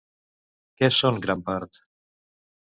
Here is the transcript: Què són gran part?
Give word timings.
Què 0.81 0.89
són 1.01 1.19
gran 1.27 1.45
part? 1.51 1.79